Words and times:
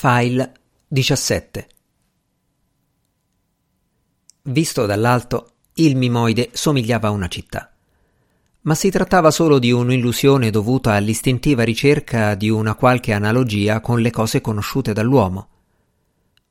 File 0.00 0.52
17 0.86 1.66
Visto 4.42 4.86
dall'alto, 4.86 5.54
il 5.74 5.96
mimoide 5.96 6.50
somigliava 6.52 7.08
a 7.08 7.10
una 7.10 7.26
città. 7.26 7.72
Ma 8.60 8.76
si 8.76 8.90
trattava 8.90 9.32
solo 9.32 9.58
di 9.58 9.72
un'illusione 9.72 10.50
dovuta 10.50 10.92
all'istintiva 10.92 11.64
ricerca 11.64 12.36
di 12.36 12.48
una 12.48 12.76
qualche 12.76 13.12
analogia 13.12 13.80
con 13.80 14.00
le 14.00 14.12
cose 14.12 14.40
conosciute 14.40 14.92
dall'uomo. 14.92 15.48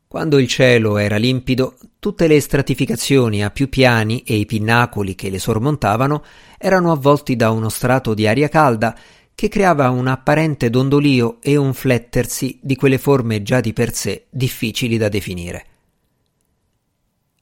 Quando 0.08 0.40
il 0.40 0.48
cielo 0.50 0.98
era 0.98 1.16
limpido, 1.16 1.78
tutte 2.00 2.28
le 2.28 2.42
stratificazioni 2.42 3.46
a 3.46 3.50
più 3.50 3.70
piani 3.70 4.24
e 4.24 4.36
i 4.36 4.46
pinnacoli 4.46 5.16
che 5.16 5.30
le 5.30 5.40
sormontavano 5.40 6.22
erano 6.58 6.92
avvolti 6.92 7.38
da 7.38 7.52
uno 7.52 7.70
strato 7.70 8.14
di 8.14 8.28
aria 8.28 8.50
calda 8.50 8.94
che 9.38 9.50
creava 9.50 9.92
un 9.92 10.08
apparente 10.08 10.72
dondolio 10.72 11.38
e 11.42 11.58
un 11.58 11.76
flettersi 11.76 12.58
di 12.60 12.76
quelle 12.76 12.98
forme 12.98 13.44
già 13.44 13.60
di 13.60 13.72
per 13.72 13.94
sé 13.94 14.26
difficili 14.32 14.98
da 14.98 15.10
definire. 15.10 15.66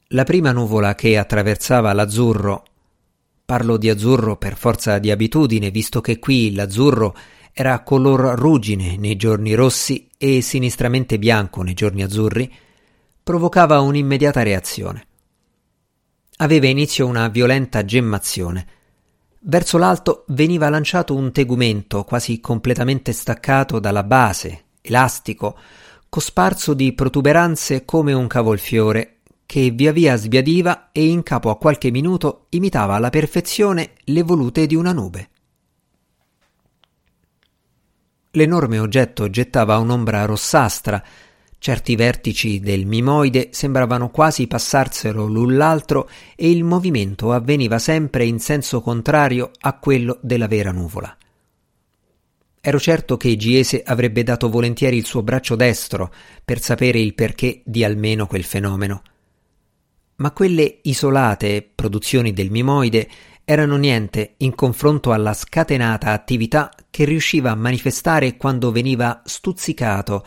La 0.08 0.26
prima 0.26 0.52
nuvola 0.52 0.94
che 0.94 1.18
attraversava 1.18 1.94
l'azzurro 1.94 2.66
parlo 3.46 3.78
di 3.78 3.90
azzurro 3.90 4.36
per 4.36 4.58
forza 4.58 5.00
di 5.00 5.10
abitudine, 5.10 5.72
visto 5.72 6.02
che 6.02 6.20
qui 6.20 6.54
l'azzurro 6.54 7.16
era 7.54 7.82
color 7.82 8.38
ruggine 8.38 8.98
nei 8.98 9.16
giorni 9.16 9.54
rossi 9.54 10.10
e 10.18 10.41
sinistramente 10.41 11.18
bianco 11.18 11.62
nei 11.62 11.76
giorni 11.76 12.04
azzurri, 12.04 12.54
provocava 13.24 13.80
un'immediata 13.80 14.44
reazione. 14.44 15.08
Aveva 16.40 16.68
inizio 16.68 17.08
una 17.08 17.30
violenta 17.30 17.86
gemmazione, 17.86 18.68
Verso 19.48 19.77
l'alto 19.77 20.23
veniva 20.30 20.70
lanciato 20.70 21.13
un 21.13 21.31
tegumento 21.31 22.04
quasi 22.04 22.40
completamente 22.40 23.12
staccato 23.12 23.77
dalla 23.77 24.02
base, 24.02 24.63
elastico, 24.81 25.55
cosparso 26.09 26.73
di 26.73 26.94
protuberanze 26.94 27.85
come 27.85 28.12
un 28.12 28.26
cavolfiore, 28.26 29.18
che 29.46 29.70
via 29.70 29.91
via 29.91 30.15
sbiadiva 30.15 30.90
e 30.91 31.05
in 31.05 31.21
capo 31.21 31.52
a 31.52 31.60
qualche 31.60 31.91
minuto 31.91 32.48
imitava 32.49 32.96
alla 32.96 33.12
perfezione 33.12 33.91
le 34.05 34.24
volute 34.24 34.65
di 34.65 34.74
una 34.74 34.93
nube. 34.93 35.29
L'enorme 38.32 38.80
oggetto 38.80 39.30
gettava 39.30 39.77
un'ombra 39.77 40.26
rossastra, 40.26 41.04
Certi 41.66 41.96
vertici 41.96 42.60
del 42.60 42.85
mimoide 42.85 43.49
sembravano 43.52 44.12
quasi 44.12 44.46
passarselo 44.46 45.26
l'un 45.26 45.58
l'altro 45.58 46.08
e 46.35 46.52
il 46.52 46.63
movimento 46.63 47.32
avveniva 47.32 47.80
sempre 47.80 48.24
in 48.24 48.38
senso 48.38 48.82
contrario 48.82 49.49
a 49.62 49.80
quello 49.80 50.20
della 50.21 50.46
vera 50.46 50.71
nuvola. 50.71 51.18
Ero 52.62 52.80
certo 52.80 53.18
che 53.18 53.36
Giese 53.36 53.82
avrebbe 53.84 54.21
dato 54.21 54.48
volentieri 54.48 54.96
il 54.96 55.08
suo 55.08 55.24
braccio 55.24 55.55
destro 55.55 56.13
per 56.46 56.62
sapere 56.62 56.99
il 56.99 57.16
perché 57.16 57.63
di 57.66 57.84
almeno 57.84 58.27
quel 58.27 58.43
fenomeno. 58.43 59.02
Ma 60.18 60.30
quelle 60.34 60.82
isolate 60.84 61.68
produzioni 61.74 62.32
del 62.32 62.52
mimoide 62.52 63.10
erano 63.43 63.77
niente 63.77 64.36
in 64.38 64.53
confronto 64.53 65.12
alla 65.12 65.34
scatenata 65.34 66.12
attività 66.12 66.69
che 66.91 67.06
riusciva 67.06 67.50
a 67.50 67.56
manifestare 67.56 68.38
quando 68.38 68.72
veniva 68.72 69.24
stuzzicato 69.25 70.24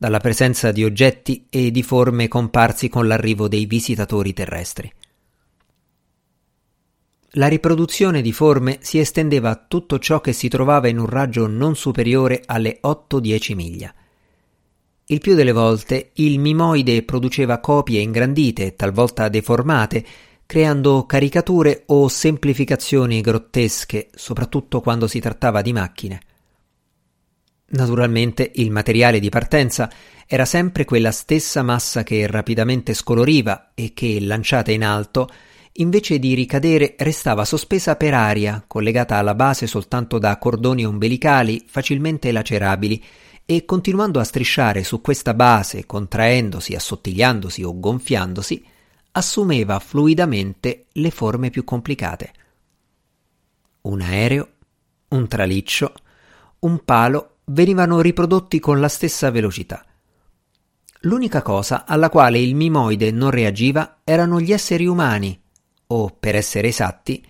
dalla 0.00 0.18
presenza 0.18 0.72
di 0.72 0.82
oggetti 0.82 1.44
e 1.50 1.70
di 1.70 1.82
forme 1.82 2.26
comparsi 2.26 2.88
con 2.88 3.06
l'arrivo 3.06 3.48
dei 3.48 3.66
visitatori 3.66 4.32
terrestri. 4.32 4.90
La 7.32 7.48
riproduzione 7.48 8.22
di 8.22 8.32
forme 8.32 8.78
si 8.80 8.98
estendeva 8.98 9.50
a 9.50 9.62
tutto 9.68 9.98
ciò 9.98 10.22
che 10.22 10.32
si 10.32 10.48
trovava 10.48 10.88
in 10.88 10.98
un 10.98 11.04
raggio 11.04 11.46
non 11.46 11.76
superiore 11.76 12.40
alle 12.46 12.80
8-10 12.82 13.54
miglia. 13.54 13.94
Il 15.04 15.20
più 15.20 15.34
delle 15.34 15.52
volte 15.52 16.12
il 16.14 16.38
mimoide 16.38 17.02
produceva 17.02 17.58
copie 17.58 18.00
ingrandite, 18.00 18.76
talvolta 18.76 19.28
deformate, 19.28 20.02
creando 20.46 21.04
caricature 21.04 21.82
o 21.88 22.08
semplificazioni 22.08 23.20
grottesche, 23.20 24.08
soprattutto 24.14 24.80
quando 24.80 25.06
si 25.06 25.20
trattava 25.20 25.60
di 25.60 25.74
macchine. 25.74 26.20
Naturalmente 27.72 28.50
il 28.54 28.70
materiale 28.70 29.20
di 29.20 29.28
partenza 29.28 29.90
era 30.26 30.44
sempre 30.44 30.84
quella 30.84 31.12
stessa 31.12 31.62
massa 31.62 32.02
che 32.02 32.26
rapidamente 32.26 32.94
scoloriva 32.94 33.70
e 33.74 33.92
che, 33.94 34.20
lanciata 34.20 34.72
in 34.72 34.84
alto, 34.84 35.28
invece 35.74 36.18
di 36.18 36.34
ricadere 36.34 36.94
restava 36.98 37.44
sospesa 37.44 37.94
per 37.96 38.14
aria, 38.14 38.64
collegata 38.66 39.16
alla 39.16 39.34
base 39.34 39.66
soltanto 39.66 40.18
da 40.18 40.36
cordoni 40.38 40.84
ombelicali 40.84 41.64
facilmente 41.66 42.32
lacerabili, 42.32 43.02
e 43.46 43.64
continuando 43.64 44.20
a 44.20 44.24
strisciare 44.24 44.84
su 44.84 45.00
questa 45.00 45.34
base, 45.34 45.84
contraendosi, 45.84 46.74
assottigliandosi 46.74 47.64
o 47.64 47.78
gonfiandosi, 47.78 48.64
assumeva 49.12 49.80
fluidamente 49.80 50.86
le 50.92 51.10
forme 51.10 51.50
più 51.50 51.64
complicate. 51.64 52.32
Un 53.82 54.00
aereo, 54.00 54.48
un 55.08 55.26
traliccio, 55.26 55.92
un 56.60 56.84
palo 56.84 57.38
venivano 57.50 58.00
riprodotti 58.00 58.60
con 58.60 58.80
la 58.80 58.88
stessa 58.88 59.30
velocità. 59.30 59.84
L'unica 61.02 61.42
cosa 61.42 61.86
alla 61.86 62.10
quale 62.10 62.38
il 62.38 62.54
mimoide 62.54 63.10
non 63.10 63.30
reagiva 63.30 64.00
erano 64.04 64.40
gli 64.40 64.52
esseri 64.52 64.86
umani, 64.86 65.40
o, 65.88 66.16
per 66.18 66.36
essere 66.36 66.68
esatti, 66.68 67.24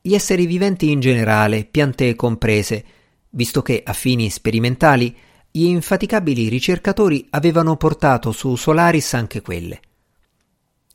gli 0.00 0.14
esseri 0.14 0.46
viventi 0.46 0.90
in 0.90 1.00
generale, 1.00 1.64
piante 1.64 2.14
comprese, 2.16 2.84
visto 3.30 3.62
che, 3.62 3.82
a 3.84 3.92
fini 3.92 4.28
sperimentali, 4.28 5.16
gli 5.50 5.64
infaticabili 5.64 6.48
ricercatori 6.48 7.26
avevano 7.30 7.76
portato 7.76 8.32
su 8.32 8.56
Solaris 8.56 9.14
anche 9.14 9.40
quelle. 9.40 9.80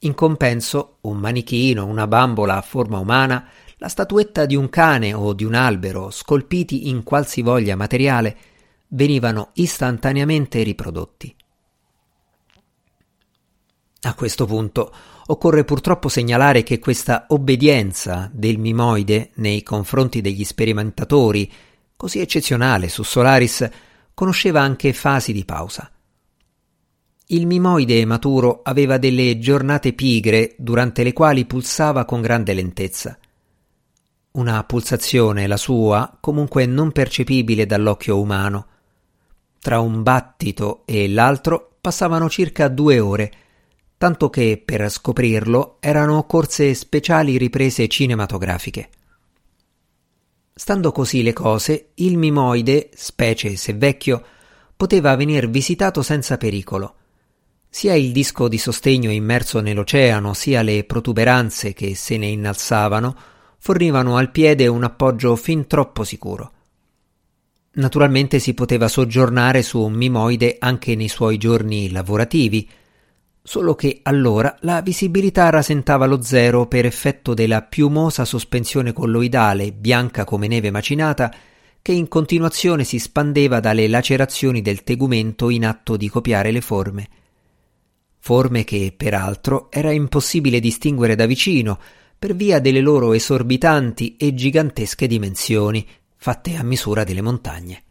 In 0.02 0.14
compenso, 0.14 0.98
un 1.02 1.18
manichino, 1.18 1.86
una 1.86 2.06
bambola 2.06 2.58
a 2.58 2.62
forma 2.62 3.00
umana, 3.00 3.48
la 3.78 3.88
statuetta 3.88 4.46
di 4.46 4.56
un 4.56 4.70
cane 4.70 5.14
o 5.14 5.34
di 5.34 5.44
un 5.44 5.54
albero, 5.54 6.12
scolpiti 6.12 6.90
in 6.90 7.04
qualsivoglia 7.04 7.76
materiale, 7.76 8.38
venivano 8.90 9.50
istantaneamente 9.54 10.64
riprodotti. 10.64 11.36
A 14.02 14.14
questo 14.14 14.46
punto 14.46 14.94
occorre 15.28 15.66
purtroppo 15.66 16.08
segnalare 16.08 16.64
che 16.64 16.80
questa 16.80 17.26
obbedienza 17.30 18.30
del 18.32 18.58
mimoide 18.58 19.32
nei 19.36 19.64
confronti 19.64 20.22
degli 20.22 20.44
sperimentatori, 20.44 21.52
così 21.96 22.20
eccezionale 22.20 22.88
su 22.88 23.04
Solaris, 23.04 23.70
conosceva 24.14 24.62
anche 24.62 24.94
fasi 24.94 25.34
di 25.34 25.44
pausa. 25.44 25.92
Il 27.30 27.46
mimoide 27.46 28.06
maturo 28.06 28.62
aveva 28.64 28.98
delle 28.98 29.38
giornate 29.40 29.92
pigre 29.92 30.56
durante 30.58 31.04
le 31.04 31.12
quali 31.12 31.46
pulsava 31.46 32.06
con 32.06 32.22
grande 32.22 32.54
lentezza. 32.54 33.18
Una 34.32 34.64
pulsazione, 34.64 35.48
la 35.48 35.58
sua, 35.58 36.18
comunque 36.22 36.66
non 36.66 36.94
percepibile 36.94 37.66
dall'occhio 37.66 38.20
umano, 38.20 38.68
tra 39.60 39.80
un 39.80 40.04
battito 40.04 40.84
e 40.86 41.08
l'altro 41.10 41.78
passavano 41.82 42.30
circa 42.30 42.68
due 42.68 43.00
ore, 43.00 43.32
tanto 43.98 44.30
che 44.30 44.62
per 44.64 44.90
scoprirlo 44.90 45.78
erano 45.80 46.18
occorse 46.18 46.74
speciali 46.74 47.38
riprese 47.38 47.88
cinematografiche. 47.88 48.90
Stando 50.54 50.92
così 50.92 51.24
le 51.24 51.34
cose, 51.34 51.90
il 51.96 52.18
mimoide, 52.18 52.90
specie 52.94 53.56
se 53.56 53.74
vecchio, 53.74 54.24
poteva 54.76 55.16
venir 55.16 55.50
visitato 55.50 56.02
senza 56.02 56.38
pericolo. 56.38 56.96
Sia 57.70 57.94
il 57.94 58.12
disco 58.12 58.48
di 58.48 58.58
sostegno 58.58 59.12
immerso 59.12 59.60
nell'oceano, 59.60 60.34
sia 60.34 60.62
le 60.62 60.84
protuberanze 60.84 61.74
che 61.74 61.96
se 61.96 62.18
ne 62.18 62.28
innalzavano, 62.28 63.16
fornivano 63.60 64.18
al 64.18 64.32
piede 64.32 64.68
un 64.68 64.84
appoggio 64.84 65.36
fin 65.36 65.68
troppo 65.68 66.04
sicuro. 66.04 66.52
Naturalmente 67.78 68.40
si 68.40 68.56
poteva 68.56 68.88
soggiornare 68.88 69.62
su 69.62 69.80
un 69.80 69.94
mimoide 69.94 70.58
anche 70.60 70.96
nei 70.96 71.08
suoi 71.08 71.38
giorni 71.38 71.92
lavorativi, 71.92 72.68
solo 73.44 73.76
che 73.76 74.00
allora 74.02 74.58
la 74.62 74.82
visibilità 74.82 75.50
rasentava 75.50 76.08
lo 76.08 76.22
zero 76.24 76.66
per 76.66 76.86
effetto 76.86 77.36
della 77.36 77.62
piumosa 77.62 78.26
sospensione 78.26 78.94
colloidale, 78.94 79.72
bianca 79.72 80.24
come 80.24 80.48
neve 80.48 80.72
macinata, 80.72 81.32
che 81.84 81.92
in 81.92 82.08
continuazione 82.08 82.84
si 82.84 82.98
spandeva 82.98 83.60
dalle 83.60 83.88
lacerazioni 83.88 84.64
del 84.64 84.84
tegumento 84.84 85.50
in 85.52 85.64
atto 85.64 85.98
di 85.98 86.10
copiare 86.10 86.50
le 86.50 86.62
forme. 86.62 87.08
Forme 88.18 88.64
che, 88.64 88.92
peraltro, 88.98 89.70
era 89.70 89.92
impossibile 89.92 90.60
distinguere 90.60 91.14
da 91.14 91.28
vicino, 91.28 91.80
per 92.18 92.36
via 92.36 92.60
delle 92.60 92.82
loro 92.82 93.14
esorbitanti 93.14 94.18
e 94.18 94.34
gigantesche 94.34 95.06
dimensioni, 95.06 95.88
fatte 96.18 96.56
a 96.56 96.64
misura 96.64 97.04
delle 97.04 97.22
montagne. 97.22 97.84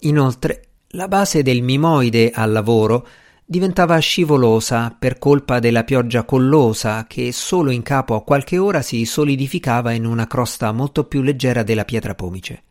Inoltre, 0.00 0.62
la 0.92 1.08
base 1.08 1.42
del 1.42 1.62
mimoide 1.62 2.30
al 2.30 2.52
lavoro 2.52 3.06
diventava 3.44 3.98
scivolosa 3.98 4.94
per 4.98 5.18
colpa 5.18 5.58
della 5.58 5.84
pioggia 5.84 6.24
collosa 6.24 7.06
che 7.06 7.32
solo 7.32 7.70
in 7.70 7.82
capo 7.82 8.14
a 8.14 8.22
qualche 8.22 8.58
ora 8.58 8.80
si 8.82 9.04
solidificava 9.04 9.92
in 9.92 10.06
una 10.06 10.26
crosta 10.26 10.72
molto 10.72 11.04
più 11.04 11.22
leggera 11.22 11.62
della 11.62 11.84
pietra 11.84 12.14
pomice. 12.14 12.62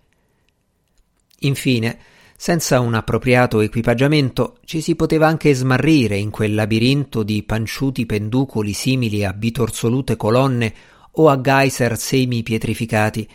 Infine, 1.40 2.00
Senza 2.40 2.80
un 2.82 2.94
appropriato 2.94 3.62
equipaggiamento 3.62 4.60
ci 4.64 4.80
si 4.80 4.96
poteva 4.96 5.26
anche 5.26 5.56
smarrire 5.56 6.18
in 6.18 6.30
quel 6.30 6.54
labirinto 6.54 7.24
di 7.24 7.42
panciuti 7.42 8.06
penducoli 8.06 8.74
simili 8.74 9.26
a 9.26 9.34
bitorsolute 9.34 10.16
colonne 10.16 10.72
o 11.14 11.30
a 11.30 11.42
geyser 11.42 11.98
semi 11.98 12.44
pietrificati, 12.44 13.28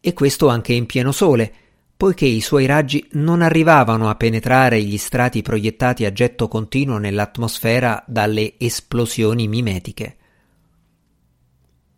e 0.00 0.12
questo 0.14 0.48
anche 0.48 0.72
in 0.72 0.86
pieno 0.86 1.12
sole, 1.12 1.52
poiché 1.96 2.24
i 2.24 2.40
suoi 2.40 2.64
raggi 2.64 3.06
non 3.12 3.42
arrivavano 3.42 4.08
a 4.08 4.14
penetrare 4.14 4.82
gli 4.82 4.96
strati 4.96 5.42
proiettati 5.42 6.06
a 6.06 6.12
getto 6.12 6.48
continuo 6.48 6.96
nell'atmosfera 6.96 8.02
dalle 8.06 8.54
esplosioni 8.56 9.46
mimetiche. 9.46 10.16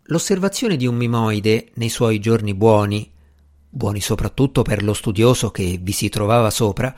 L'osservazione 0.06 0.76
di 0.76 0.86
un 0.86 0.96
mimoide 0.96 1.68
nei 1.74 1.88
suoi 1.88 2.18
giorni 2.18 2.52
buoni, 2.52 3.08
buoni 3.68 4.00
soprattutto 4.00 4.62
per 4.62 4.82
lo 4.82 4.92
studioso 4.92 5.52
che 5.52 5.78
vi 5.80 5.92
si 5.92 6.08
trovava 6.08 6.50
sopra, 6.50 6.92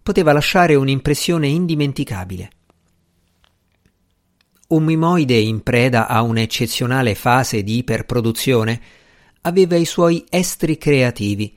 poteva 0.00 0.32
lasciare 0.32 0.76
un'impressione 0.76 1.48
indimenticabile. 1.48 2.50
Un 4.68 4.84
mimoide 4.84 5.34
in 5.34 5.64
preda 5.64 6.06
a 6.06 6.22
un'eccezionale 6.22 7.16
fase 7.16 7.64
di 7.64 7.78
iperproduzione 7.78 8.80
aveva 9.46 9.76
i 9.76 9.84
suoi 9.84 10.24
estri 10.28 10.76
creativi, 10.76 11.52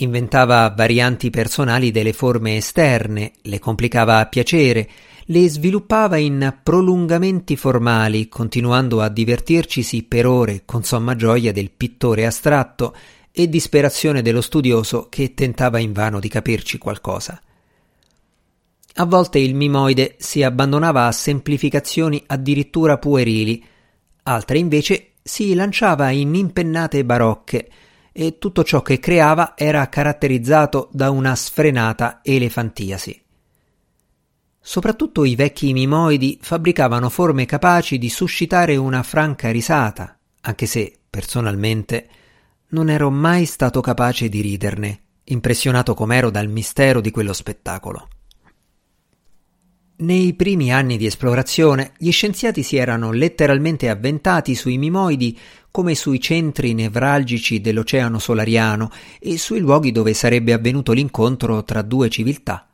Inventava 0.00 0.72
varianti 0.74 1.28
personali 1.28 1.90
delle 1.90 2.14
forme 2.14 2.56
esterne, 2.56 3.32
le 3.42 3.58
complicava 3.58 4.18
a 4.18 4.26
piacere, 4.26 4.88
le 5.26 5.46
sviluppava 5.46 6.16
in 6.16 6.56
prolungamenti 6.62 7.54
formali, 7.54 8.26
continuando 8.28 9.02
a 9.02 9.10
divertircisi 9.10 10.02
per 10.04 10.26
ore 10.26 10.62
con 10.64 10.84
somma 10.84 11.14
gioia 11.16 11.52
del 11.52 11.70
pittore 11.70 12.24
astratto 12.24 12.96
e 13.30 13.50
disperazione 13.50 14.22
dello 14.22 14.40
studioso 14.40 15.08
che 15.10 15.34
tentava 15.34 15.78
invano 15.78 16.18
di 16.18 16.28
capirci 16.28 16.78
qualcosa. 16.78 17.38
A 18.94 19.04
volte 19.04 19.38
il 19.38 19.54
mimoide 19.54 20.14
si 20.18 20.42
abbandonava 20.42 21.06
a 21.06 21.12
semplificazioni 21.12 22.22
addirittura 22.26 22.96
puerili, 22.96 23.62
altre 24.22 24.58
invece 24.58 25.09
si 25.22 25.54
lanciava 25.54 26.10
in 26.10 26.34
impennate 26.34 27.04
barocche, 27.04 27.70
e 28.12 28.38
tutto 28.38 28.64
ciò 28.64 28.82
che 28.82 28.98
creava 28.98 29.54
era 29.56 29.88
caratterizzato 29.88 30.88
da 30.92 31.10
una 31.10 31.34
sfrenata 31.34 32.20
elefantiasi. 32.22 33.22
Soprattutto 34.62 35.24
i 35.24 35.36
vecchi 35.36 35.72
mimoidi 35.72 36.38
fabbricavano 36.40 37.08
forme 37.08 37.46
capaci 37.46 37.96
di 37.96 38.10
suscitare 38.10 38.76
una 38.76 39.02
franca 39.02 39.50
risata, 39.50 40.18
anche 40.42 40.66
se, 40.66 40.98
personalmente, 41.08 42.08
non 42.68 42.90
ero 42.90 43.10
mai 43.10 43.46
stato 43.46 43.80
capace 43.80 44.28
di 44.28 44.42
riderne, 44.42 45.02
impressionato 45.24 45.94
com'ero 45.94 46.30
dal 46.30 46.48
mistero 46.48 47.00
di 47.00 47.10
quello 47.10 47.32
spettacolo. 47.32 48.09
Nei 50.00 50.32
primi 50.32 50.72
anni 50.72 50.96
di 50.96 51.04
esplorazione, 51.04 51.92
gli 51.98 52.10
scienziati 52.10 52.62
si 52.62 52.76
erano 52.76 53.12
letteralmente 53.12 53.90
avventati 53.90 54.54
sui 54.54 54.78
mimoidi 54.78 55.38
come 55.70 55.94
sui 55.94 56.18
centri 56.18 56.72
nevralgici 56.72 57.60
dell'oceano 57.60 58.18
solariano 58.18 58.90
e 59.18 59.36
sui 59.36 59.58
luoghi 59.58 59.92
dove 59.92 60.14
sarebbe 60.14 60.54
avvenuto 60.54 60.92
l'incontro 60.92 61.62
tra 61.64 61.82
due 61.82 62.08
civiltà. 62.08 62.66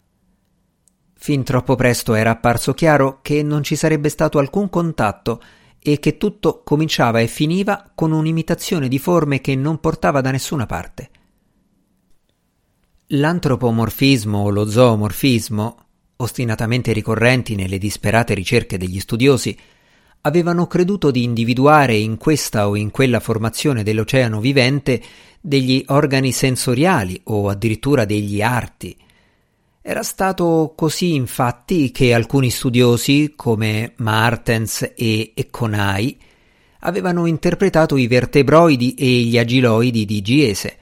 Fin 1.14 1.42
troppo 1.42 1.74
presto 1.74 2.14
era 2.14 2.30
apparso 2.30 2.74
chiaro 2.74 3.18
che 3.22 3.42
non 3.42 3.64
ci 3.64 3.74
sarebbe 3.74 4.08
stato 4.08 4.38
alcun 4.38 4.70
contatto 4.70 5.42
e 5.80 5.98
che 5.98 6.18
tutto 6.18 6.62
cominciava 6.62 7.18
e 7.18 7.26
finiva 7.26 7.90
con 7.92 8.12
un'imitazione 8.12 8.86
di 8.86 9.00
forme 9.00 9.40
che 9.40 9.56
non 9.56 9.80
portava 9.80 10.20
da 10.20 10.30
nessuna 10.30 10.66
parte. 10.66 11.10
L'antropomorfismo 13.08 14.38
o 14.38 14.50
lo 14.50 14.68
zoomorfismo 14.68 15.85
ostinatamente 16.16 16.92
ricorrenti 16.92 17.54
nelle 17.54 17.78
disperate 17.78 18.34
ricerche 18.34 18.78
degli 18.78 19.00
studiosi, 19.00 19.56
avevano 20.22 20.66
creduto 20.66 21.10
di 21.10 21.22
individuare 21.22 21.96
in 21.96 22.16
questa 22.16 22.68
o 22.68 22.76
in 22.76 22.90
quella 22.90 23.20
formazione 23.20 23.82
dell'oceano 23.82 24.40
vivente 24.40 25.00
degli 25.40 25.84
organi 25.88 26.32
sensoriali 26.32 27.20
o 27.24 27.48
addirittura 27.48 28.04
degli 28.04 28.42
arti. 28.42 28.96
Era 29.80 30.02
stato 30.02 30.72
così 30.74 31.14
infatti 31.14 31.92
che 31.92 32.12
alcuni 32.12 32.50
studiosi, 32.50 33.34
come 33.36 33.92
Martens 33.98 34.92
e 34.96 35.32
Econai, 35.34 36.18
avevano 36.80 37.26
interpretato 37.26 37.96
i 37.96 38.08
vertebroidi 38.08 38.94
e 38.94 39.06
gli 39.06 39.38
agiloidi 39.38 40.04
di 40.04 40.22
Giese, 40.22 40.76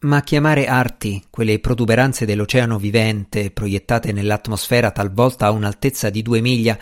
ma 0.00 0.22
chiamare 0.22 0.66
arti 0.66 1.24
quelle 1.28 1.58
protuberanze 1.58 2.24
dell'oceano 2.24 2.78
vivente 2.78 3.50
proiettate 3.50 4.12
nell'atmosfera 4.12 4.92
talvolta 4.92 5.46
a 5.46 5.50
un'altezza 5.50 6.08
di 6.08 6.22
due 6.22 6.40
miglia 6.40 6.78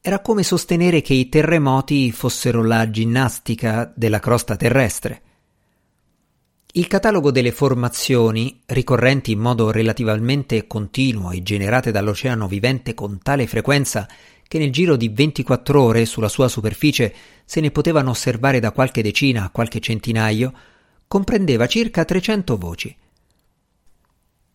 era 0.00 0.20
come 0.20 0.42
sostenere 0.42 1.00
che 1.00 1.14
i 1.14 1.28
terremoti 1.28 2.10
fossero 2.10 2.64
la 2.64 2.88
ginnastica 2.90 3.92
della 3.94 4.20
crosta 4.20 4.56
terrestre. 4.56 5.22
Il 6.72 6.86
catalogo 6.86 7.30
delle 7.30 7.50
formazioni, 7.50 8.60
ricorrenti 8.66 9.32
in 9.32 9.38
modo 9.38 9.70
relativamente 9.70 10.66
continuo 10.66 11.30
e 11.30 11.42
generate 11.42 11.90
dall'oceano 11.90 12.46
vivente 12.46 12.94
con 12.94 13.18
tale 13.22 13.46
frequenza 13.46 14.06
che 14.46 14.58
nel 14.58 14.70
giro 14.70 14.96
di 14.96 15.08
24 15.08 15.82
ore 15.82 16.06
sulla 16.06 16.28
sua 16.28 16.48
superficie 16.48 17.14
se 17.44 17.60
ne 17.60 17.70
potevano 17.70 18.10
osservare 18.10 18.60
da 18.60 18.72
qualche 18.72 19.02
decina 19.02 19.44
a 19.44 19.50
qualche 19.50 19.80
centinaio, 19.80 20.52
comprendeva 21.08 21.66
circa 21.66 22.04
300 22.04 22.56
voci. 22.56 22.96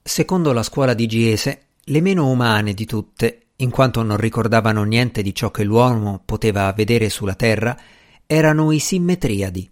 Secondo 0.01 0.53
la 0.53 0.63
scuola 0.63 0.94
di 0.94 1.07
Giese, 1.07 1.65
le 1.85 2.00
meno 2.00 2.29
umane 2.29 2.73
di 2.73 2.85
tutte, 2.85 3.47
in 3.57 3.69
quanto 3.71 4.03
non 4.03 4.17
ricordavano 4.17 4.83
niente 4.83 5.21
di 5.21 5.33
ciò 5.33 5.50
che 5.51 5.63
l'uomo 5.63 6.21
poteva 6.23 6.71
vedere 6.73 7.09
sulla 7.09 7.35
Terra, 7.35 7.75
erano 8.25 8.71
i 8.71 8.79
simmetriadi. 8.79 9.71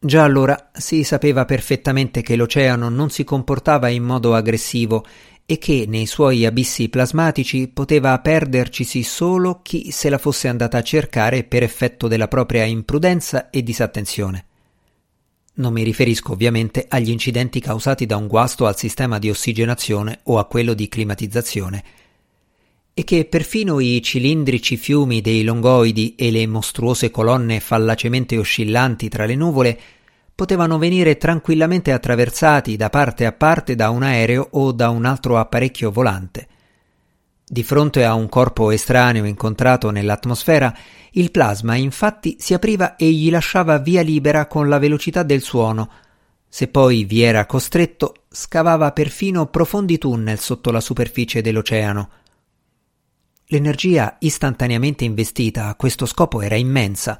Già 0.00 0.22
allora 0.22 0.70
si 0.72 1.02
sapeva 1.02 1.44
perfettamente 1.44 2.22
che 2.22 2.36
l'oceano 2.36 2.88
non 2.88 3.10
si 3.10 3.24
comportava 3.24 3.88
in 3.88 4.04
modo 4.04 4.34
aggressivo 4.34 5.04
e 5.44 5.58
che 5.58 5.86
nei 5.88 6.06
suoi 6.06 6.46
abissi 6.46 6.88
plasmatici 6.88 7.68
poteva 7.68 8.18
perdercisi 8.20 9.02
solo 9.02 9.60
chi 9.62 9.90
se 9.90 10.08
la 10.08 10.18
fosse 10.18 10.46
andata 10.46 10.78
a 10.78 10.82
cercare 10.82 11.42
per 11.42 11.62
effetto 11.62 12.06
della 12.06 12.28
propria 12.28 12.64
imprudenza 12.64 13.50
e 13.50 13.62
disattenzione. 13.62 14.47
Non 15.58 15.72
mi 15.72 15.82
riferisco 15.82 16.32
ovviamente 16.32 16.86
agli 16.88 17.10
incidenti 17.10 17.58
causati 17.60 18.06
da 18.06 18.16
un 18.16 18.28
guasto 18.28 18.66
al 18.66 18.76
sistema 18.76 19.18
di 19.18 19.28
ossigenazione 19.28 20.20
o 20.24 20.38
a 20.38 20.46
quello 20.46 20.72
di 20.72 20.88
climatizzazione, 20.88 21.84
e 22.94 23.02
che 23.02 23.24
perfino 23.24 23.80
i 23.80 24.00
cilindrici 24.00 24.76
fiumi 24.76 25.20
dei 25.20 25.42
longoidi 25.42 26.14
e 26.14 26.30
le 26.30 26.46
mostruose 26.46 27.10
colonne 27.10 27.58
fallacemente 27.58 28.38
oscillanti 28.38 29.08
tra 29.08 29.24
le 29.24 29.34
nuvole 29.34 29.80
potevano 30.32 30.78
venire 30.78 31.16
tranquillamente 31.16 31.90
attraversati 31.90 32.76
da 32.76 32.88
parte 32.88 33.26
a 33.26 33.32
parte 33.32 33.74
da 33.74 33.90
un 33.90 34.04
aereo 34.04 34.46
o 34.52 34.70
da 34.70 34.90
un 34.90 35.04
altro 35.04 35.38
apparecchio 35.38 35.90
volante. 35.90 36.46
Di 37.50 37.62
fronte 37.62 38.04
a 38.04 38.12
un 38.12 38.28
corpo 38.28 38.70
estraneo 38.70 39.24
incontrato 39.24 39.88
nell'atmosfera, 39.88 40.76
il 41.12 41.30
plasma 41.30 41.76
infatti 41.76 42.36
si 42.38 42.52
apriva 42.52 42.96
e 42.96 43.10
gli 43.10 43.30
lasciava 43.30 43.78
via 43.78 44.02
libera 44.02 44.46
con 44.46 44.68
la 44.68 44.78
velocità 44.78 45.22
del 45.22 45.40
suono. 45.40 45.88
Se 46.46 46.68
poi 46.68 47.04
vi 47.04 47.22
era 47.22 47.46
costretto, 47.46 48.24
scavava 48.28 48.92
perfino 48.92 49.46
profondi 49.46 49.96
tunnel 49.96 50.38
sotto 50.38 50.70
la 50.70 50.80
superficie 50.80 51.40
dell'oceano. 51.40 52.10
L'energia 53.46 54.16
istantaneamente 54.18 55.04
investita 55.04 55.68
a 55.68 55.74
questo 55.74 56.04
scopo 56.04 56.42
era 56.42 56.56
immensa. 56.56 57.18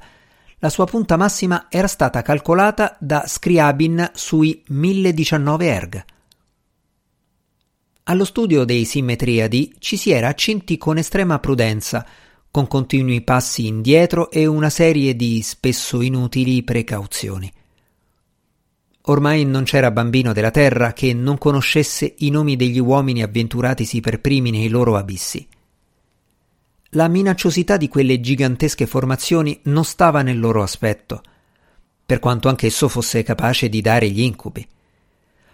La 0.59 0.69
sua 0.69 0.85
punta 0.85 1.17
massima 1.17 1.65
era 1.69 1.87
stata 1.87 2.21
calcolata 2.21 2.95
da 2.99 3.23
Scriabin 3.25 4.11
sui 4.13 4.61
1019 4.67 5.65
erg. 5.65 6.05
Allo 8.09 8.25
studio 8.25 8.63
dei 8.65 8.85
simmetriadi 8.85 9.75
ci 9.77 9.95
si 9.95 10.09
era 10.09 10.29
accinti 10.29 10.79
con 10.79 10.97
estrema 10.97 11.37
prudenza, 11.37 12.03
con 12.49 12.65
continui 12.65 13.21
passi 13.21 13.67
indietro 13.67 14.31
e 14.31 14.47
una 14.47 14.71
serie 14.71 15.15
di 15.15 15.43
spesso 15.43 16.01
inutili 16.01 16.63
precauzioni. 16.63 17.53
Ormai 19.01 19.45
non 19.45 19.63
c'era 19.63 19.91
bambino 19.91 20.33
della 20.33 20.49
terra 20.49 20.91
che 20.93 21.13
non 21.13 21.37
conoscesse 21.37 22.15
i 22.17 22.31
nomi 22.31 22.55
degli 22.55 22.79
uomini 22.79 23.21
avventuratisi 23.21 23.99
per 23.99 24.21
primi 24.21 24.49
nei 24.49 24.69
loro 24.69 24.97
abissi. 24.97 25.47
La 26.93 27.07
minacciosità 27.07 27.77
di 27.77 27.87
quelle 27.87 28.19
gigantesche 28.19 28.87
formazioni 28.87 29.59
non 29.65 29.85
stava 29.85 30.23
nel 30.23 30.39
loro 30.39 30.63
aspetto, 30.63 31.21
per 32.03 32.17
quanto 32.17 32.49
anch'esso 32.49 32.87
fosse 32.87 33.21
capace 33.21 33.69
di 33.69 33.81
dare 33.81 34.09
gli 34.09 34.21
incubi 34.21 34.67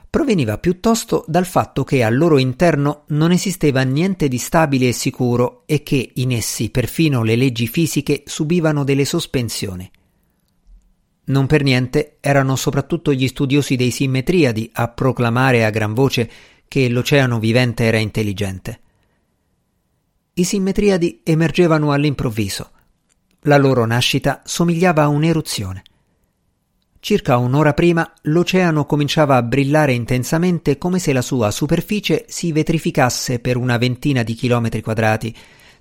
proveniva 0.10 0.58
piuttosto 0.58 1.26
dal 1.28 1.46
fatto 1.46 1.84
che 1.84 2.04
al 2.04 2.16
loro 2.16 2.38
interno 2.38 3.04
non 3.08 3.32
esisteva 3.32 3.82
niente 3.82 4.28
di 4.28 4.38
stabile 4.38 4.90
e 4.90 4.94
sicuro 4.94 5.64
e 5.66 5.84
che 5.84 6.12
in 6.16 6.32
essi 6.32 6.70
perfino 6.70 7.24
le 7.24 7.36
leggi 7.36 7.68
fisiche 7.68 8.24
subivano 8.26 8.84
delle 8.84 9.06
sospensioni. 9.06 9.90
Non 11.26 11.48
per 11.48 11.64
niente 11.64 12.18
erano 12.20 12.56
soprattutto 12.56 13.12
gli 13.12 13.28
studiosi 13.28 13.76
dei 13.76 13.92
simmetriadi 13.92 14.70
a 14.74 14.90
proclamare 14.90 15.66
a 15.66 15.70
gran 15.70 15.94
voce 15.94 16.30
che 16.68 16.88
l'oceano 16.88 17.40
vivente 17.40 17.84
era 17.84 17.98
intelligente. 17.98 18.80
I 20.34 20.44
simmetriadi 20.44 21.22
emergevano 21.24 21.92
all'improvviso. 21.92 22.72
La 23.42 23.58
loro 23.58 23.86
nascita 23.86 24.42
somigliava 24.44 25.04
a 25.04 25.08
un'eruzione. 25.08 25.84
Circa 27.06 27.38
un'ora 27.38 27.76
prima 27.76 28.12
l'oceano 28.24 28.88
cominciava 28.88 29.36
a 29.36 29.44
brillare 29.44 29.94
intensamente 29.94 30.80
come 30.80 30.98
se 30.98 31.14
la 31.14 31.22
sua 31.22 31.52
superficie 31.52 32.26
si 32.28 32.52
vetrificasse 32.52 33.38
per 33.38 33.58
una 33.58 33.78
ventina 33.78 34.24
di 34.24 34.34
chilometri 34.34 34.82
quadrati, 34.82 35.32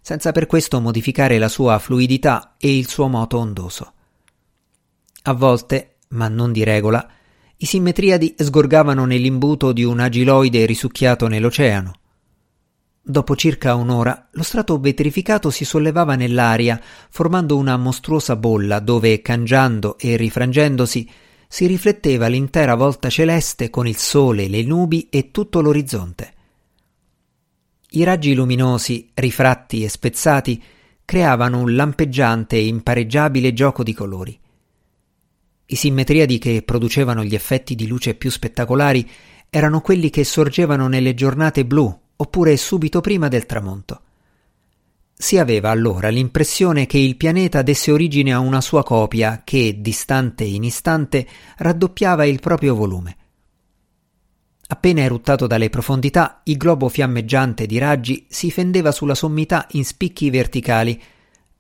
senza 0.03 0.33
per 0.33 0.45
questo 0.45 0.83
modificare 0.83 1.39
la 1.39 1.49
sua 1.49 1.79
fluidità 1.79 2.57
e 2.59 2.77
il 2.77 2.87
suo 2.89 3.09
moto 3.09 3.39
ondoso. 3.39 3.93
A 5.23 5.33
volte, 5.33 5.95
ma 6.09 6.29
non 6.29 6.53
di 6.53 6.63
regola, 6.63 7.09
i 7.57 7.65
simmetriadi 7.65 8.35
sgorgavano 8.37 9.07
nell'imbuto 9.07 9.73
di 9.73 9.83
un 9.83 10.01
agiloide 10.01 10.67
risucchiato 10.67 11.27
nell'oceano. 11.27 12.01
Dopo 13.07 13.37
circa 13.37 13.75
un'ora 13.75 14.29
lo 14.31 14.43
strato 14.43 14.81
vetrificato 14.81 15.51
si 15.51 15.67
sollevava 15.67 16.15
nell'aria, 16.15 16.81
formando 17.11 17.59
una 17.59 17.77
mostruosa 17.77 18.35
bolla 18.35 18.81
dove, 18.81 19.21
cangiando 19.21 19.99
e 19.99 20.17
rifrangendosi, 20.17 21.07
si 21.47 21.67
rifletteva 21.67 22.29
l'intera 22.29 22.75
volta 22.75 23.11
celeste 23.11 23.69
con 23.69 23.87
il 23.87 23.99
sole, 23.99 24.49
le 24.49 24.63
nubi 24.63 25.09
e 25.11 25.31
tutto 25.31 25.61
l'orizzonte. 25.61 26.33
I 27.91 28.05
raggi 28.05 28.35
luminosi, 28.35 29.11
rifratti 29.13 29.85
e 29.85 29.91
spezzati, 29.91 30.63
creavano 31.05 31.59
un 31.59 31.75
lampeggiante 31.75 32.57
e 32.57 32.67
impareggiabile 32.67 33.53
gioco 33.53 33.83
di 33.83 33.93
colori. 33.93 34.41
I 35.67 35.77
simmetriadi 35.77 36.39
che 36.39 36.63
producevano 36.63 37.23
gli 37.23 37.35
effetti 37.35 37.75
di 37.75 37.87
luce 37.87 38.15
più 38.15 38.31
spettacolari 38.31 39.07
erano 39.51 39.83
quelli 39.83 40.09
che 40.09 40.25
sorgevano 40.25 40.89
nelle 40.89 41.13
giornate 41.13 41.67
blu 41.67 42.01
oppure 42.17 42.57
subito 42.57 43.01
prima 43.01 43.29
del 43.29 43.47
tramonto. 43.47 44.01
Si 45.17 45.39
aveva 45.39 45.71
allora 45.71 46.09
l'impressione 46.09 46.87
che 46.87 46.99
il 46.99 47.17
pianeta 47.17 47.63
desse 47.63 47.93
origine 47.93 48.33
a 48.33 48.41
una 48.41 48.61
sua 48.61 48.83
copia 48.83 49.43
che, 49.45 49.81
distante 49.81 50.45
in 50.45 50.65
istante, 50.65 51.27
raddoppiava 51.59 52.25
il 52.25 52.41
proprio 52.41 52.75
volume. 52.75 53.17
Appena 54.67 55.03
eruttato 55.03 55.47
dalle 55.47 55.71
profondità, 55.71 56.41
il 56.45 56.57
globo 56.57 56.89
fiammeggiante 56.89 57.67
di 57.67 57.79
raggi 57.79 58.27
si 58.29 58.51
fendeva 58.51 58.91
sulla 58.91 59.15
sommità 59.15 59.67
in 59.73 59.85
spicchi 59.85 60.31
verticali, 60.31 61.01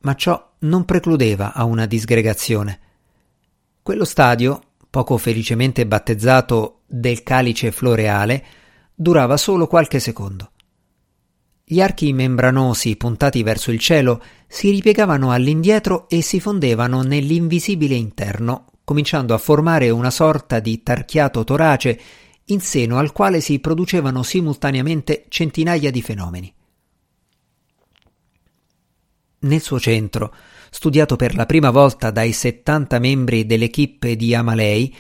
ma 0.00 0.14
ciò 0.14 0.52
non 0.61 0.84
precludeva 0.84 1.52
a 1.52 1.64
una 1.64 1.87
disgregazione. 1.87 2.80
Quello 3.82 4.04
stadio, 4.04 4.61
poco 4.90 5.16
felicemente 5.16 5.87
battezzato 5.87 6.80
del 6.87 7.23
calice 7.23 7.70
floreale, 7.70 8.44
durava 8.95 9.37
solo 9.37 9.67
qualche 9.67 9.99
secondo. 9.99 10.51
Gli 11.67 11.81
archi 11.81 12.13
membranosi 12.13 12.97
puntati 12.97 13.43
verso 13.43 13.71
il 13.71 13.79
cielo 13.79 14.23
si 14.47 14.71
ripiegavano 14.71 15.33
all'indietro 15.33 16.09
e 16.09 16.21
si 16.21 16.39
fondevano 16.39 17.03
nell'invisibile 17.03 17.95
interno, 17.95 18.67
cominciando 18.85 19.33
a 19.33 19.39
formare 19.39 19.89
una 19.91 20.11
sorta 20.11 20.61
di 20.61 20.83
tarchiato 20.83 21.43
torace 21.43 22.01
in 22.49 22.61
seno 22.61 22.99
al 22.99 23.13
quale 23.13 23.41
si 23.41 23.59
producevano 23.61 24.23
simultaneamente 24.23 25.25
centinaia 25.29 25.91
di 25.91 26.03
fenomeni. 26.03 26.55
Nel 29.41 29.61
suo 29.63 29.81
centro, 29.81 30.35
studiato 30.71 31.17
per 31.17 31.35
la 31.35 31.47
prima 31.47 31.71
volta 31.71 32.11
dai 32.11 32.33
70 32.33 32.99
membri 32.99 33.47
dell'equipe 33.47 34.17
di 34.17 34.35
Amalei, 34.35 34.95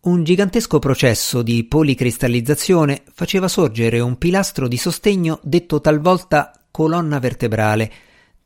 un 0.00 0.22
gigantesco 0.22 0.78
processo 0.78 1.42
di 1.42 1.64
policristallizzazione 1.64 3.02
faceva 3.12 3.48
sorgere 3.48 3.98
un 3.98 4.16
pilastro 4.16 4.68
di 4.68 4.76
sostegno 4.76 5.40
detto 5.42 5.80
talvolta 5.80 6.52
colonna 6.70 7.18
vertebrale, 7.18 7.90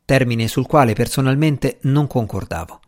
termine 0.03 0.47
sul 0.47 0.65
quale 0.65 0.93
personalmente 0.93 1.77
non 1.81 2.07
concordavo. 2.07 2.79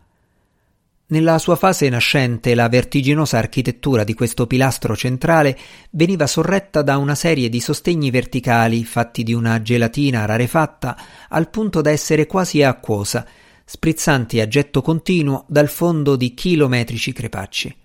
Nella 1.07 1.37
sua 1.37 1.55
fase 1.55 1.87
nascente 1.89 2.55
la 2.55 2.67
vertiginosa 2.67 3.37
architettura 3.37 4.03
di 4.03 4.15
questo 4.15 4.47
pilastro 4.47 4.95
centrale 4.95 5.55
veniva 5.91 6.25
sorretta 6.25 6.81
da 6.81 6.97
una 6.97 7.13
serie 7.13 7.49
di 7.49 7.61
sostegni 7.61 8.09
verticali 8.09 8.83
fatti 8.83 9.21
di 9.21 9.33
una 9.33 9.61
gelatina 9.61 10.25
rarefatta 10.25 10.97
al 11.29 11.51
punto 11.51 11.81
da 11.81 11.91
essere 11.91 12.25
quasi 12.25 12.63
acquosa 12.63 13.23
sprizzanti 13.63 14.39
a 14.39 14.47
getto 14.47 14.81
continuo 14.81 15.45
dal 15.47 15.69
fondo 15.69 16.15
di 16.15 16.33
chilometrici 16.33 17.13
crepacci. 17.13 17.75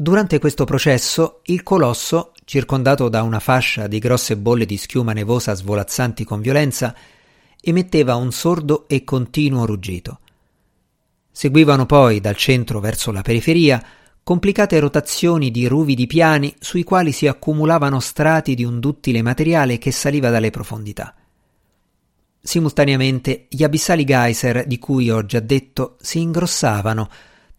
Durante 0.00 0.38
questo 0.38 0.64
processo 0.64 1.40
il 1.44 1.62
colosso, 1.62 2.32
circondato 2.46 3.10
da 3.10 3.22
una 3.22 3.38
fascia 3.38 3.86
di 3.86 3.98
grosse 3.98 4.38
bolle 4.38 4.64
di 4.64 4.78
schiuma 4.78 5.12
nevosa 5.12 5.52
svolazzanti 5.52 6.24
con 6.24 6.40
violenza, 6.40 6.96
emetteva 7.60 8.14
un 8.14 8.32
sordo 8.32 8.88
e 8.88 9.04
continuo 9.04 9.66
ruggito. 9.66 10.20
Seguivano 11.30 11.84
poi 11.84 12.18
dal 12.18 12.34
centro 12.34 12.80
verso 12.80 13.12
la 13.12 13.20
periferia 13.20 13.84
complicate 14.22 14.78
rotazioni 14.78 15.50
di 15.50 15.66
ruvidi 15.66 16.06
piani 16.06 16.54
sui 16.58 16.82
quali 16.82 17.12
si 17.12 17.26
accumulavano 17.26 18.00
strati 18.00 18.54
di 18.54 18.64
un 18.64 18.80
duttile 18.80 19.20
materiale 19.20 19.76
che 19.76 19.92
saliva 19.92 20.30
dalle 20.30 20.48
profondità. 20.48 21.14
Simultaneamente 22.40 23.48
gli 23.50 23.62
abissali 23.62 24.04
geyser 24.04 24.66
di 24.66 24.78
cui 24.78 25.10
ho 25.10 25.26
già 25.26 25.40
detto 25.40 25.98
si 26.00 26.22
ingrossavano, 26.22 27.10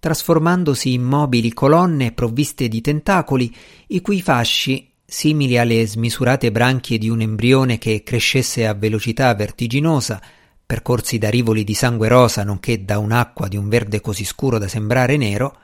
trasformandosi 0.01 0.93
in 0.93 1.03
mobili 1.03 1.53
colonne 1.53 2.11
provviste 2.11 2.67
di 2.67 2.81
tentacoli, 2.81 3.55
i 3.89 4.01
cui 4.01 4.19
fasci, 4.19 4.91
simili 5.05 5.59
alle 5.59 5.85
smisurate 5.85 6.51
branchie 6.51 6.97
di 6.97 7.07
un 7.07 7.21
embrione 7.21 7.77
che 7.77 8.01
crescesse 8.01 8.65
a 8.65 8.73
velocità 8.73 9.33
vertiginosa, 9.35 10.19
percorsi 10.65 11.19
da 11.19 11.29
rivoli 11.29 11.63
di 11.63 11.75
sangue 11.75 12.07
rosa 12.07 12.43
nonché 12.43 12.83
da 12.83 12.97
un'acqua 12.97 13.47
di 13.47 13.57
un 13.57 13.69
verde 13.69 14.01
così 14.01 14.25
scuro 14.25 14.57
da 14.57 14.67
sembrare 14.67 15.17
nero, 15.17 15.55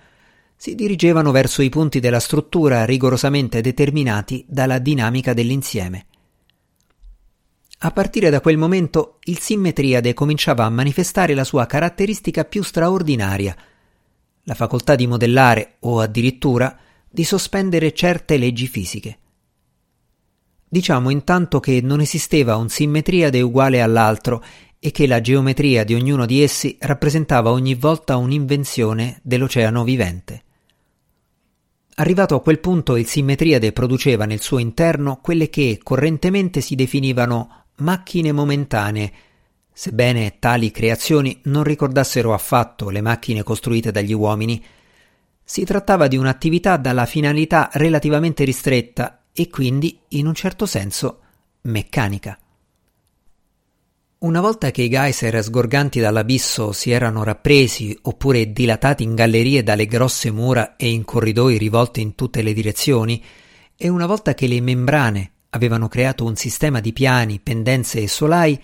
si 0.55 0.75
dirigevano 0.75 1.31
verso 1.31 1.63
i 1.63 1.69
punti 1.69 1.99
della 1.99 2.19
struttura 2.19 2.85
rigorosamente 2.85 3.59
determinati 3.61 4.45
dalla 4.47 4.77
dinamica 4.77 5.33
dell'insieme. 5.33 6.05
A 7.79 7.89
partire 7.89 8.29
da 8.29 8.39
quel 8.39 8.57
momento 8.57 9.17
il 9.23 9.39
simmetriade 9.39 10.13
cominciava 10.13 10.65
a 10.65 10.69
manifestare 10.69 11.33
la 11.33 11.43
sua 11.43 11.65
caratteristica 11.65 12.43
più 12.43 12.61
straordinaria, 12.61 13.55
la 14.47 14.53
facoltà 14.53 14.95
di 14.95 15.07
modellare 15.07 15.75
o 15.81 15.99
addirittura 15.99 16.75
di 17.09 17.25
sospendere 17.25 17.93
certe 17.93 18.37
leggi 18.37 18.65
fisiche. 18.67 19.17
Diciamo 20.69 21.09
intanto 21.09 21.59
che 21.59 21.81
non 21.81 21.99
esisteva 21.99 22.55
un 22.55 22.69
simmetriade 22.69 23.41
uguale 23.41 23.81
all'altro 23.81 24.41
e 24.79 24.91
che 24.91 25.05
la 25.05 25.19
geometria 25.19 25.83
di 25.83 25.95
ognuno 25.95 26.25
di 26.25 26.41
essi 26.41 26.77
rappresentava 26.79 27.51
ogni 27.51 27.75
volta 27.75 28.15
un'invenzione 28.15 29.19
dell'oceano 29.21 29.83
vivente. 29.83 30.43
Arrivato 31.95 32.35
a 32.35 32.41
quel 32.41 32.59
punto 32.59 32.95
il 32.95 33.05
simmetriade 33.05 33.73
produceva 33.73 34.23
nel 34.25 34.39
suo 34.39 34.59
interno 34.59 35.19
quelle 35.21 35.49
che 35.49 35.79
correntemente 35.83 36.61
si 36.61 36.75
definivano 36.75 37.65
macchine 37.79 38.31
momentanee, 38.31 39.11
sebbene 39.77 40.37
tali 40.39 40.71
creazioni 40.71 41.39
non 41.43 41.61
ricordassero 41.61 42.33
affatto 42.33 42.89
le 42.89 42.99
macchine 42.99 43.43
costruite 43.43 43.91
dagli 43.91 44.11
uomini. 44.11 44.65
Si 45.43 45.65
trattava 45.65 46.07
di 46.07 46.17
un'attività 46.17 46.77
dalla 46.77 47.05
finalità 47.05 47.69
relativamente 47.73 48.43
ristretta 48.43 49.25
e 49.31 49.49
quindi, 49.49 49.99
in 50.09 50.25
un 50.25 50.33
certo 50.33 50.65
senso, 50.65 51.19
meccanica. 51.61 52.39
Una 54.17 54.41
volta 54.41 54.71
che 54.71 54.81
i 54.81 54.89
geyser 54.89 55.43
sgorganti 55.43 55.99
dall'abisso 55.99 56.71
si 56.71 56.89
erano 56.89 57.23
rappresi 57.23 57.95
oppure 58.01 58.51
dilatati 58.51 59.03
in 59.03 59.13
gallerie 59.13 59.61
dalle 59.61 59.85
grosse 59.85 60.31
mura 60.31 60.75
e 60.75 60.89
in 60.89 61.05
corridoi 61.05 61.55
rivolti 61.59 62.01
in 62.01 62.15
tutte 62.15 62.41
le 62.41 62.53
direzioni, 62.53 63.23
e 63.77 63.89
una 63.89 64.07
volta 64.07 64.33
che 64.33 64.47
le 64.47 64.59
membrane 64.59 65.33
avevano 65.51 65.87
creato 65.87 66.25
un 66.25 66.35
sistema 66.35 66.79
di 66.79 66.93
piani, 66.93 67.39
pendenze 67.39 68.01
e 68.01 68.07
solai, 68.07 68.59